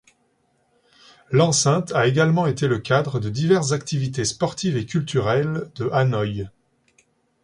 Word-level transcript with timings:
L'enceinte 1.29 1.91
a 1.91 2.07
également 2.07 2.47
été 2.47 2.67
le 2.67 2.79
cadre 2.79 3.19
de 3.19 3.29
diverses 3.29 3.71
activités 3.71 4.25
sportives 4.25 4.75
et 4.75 4.87
culturelles 4.87 5.69
de 5.75 5.91
Hanoï. 5.93 6.49